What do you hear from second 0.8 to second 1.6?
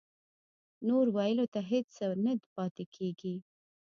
نور ویلو ته